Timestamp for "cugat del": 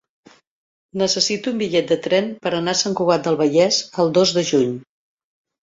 3.03-3.39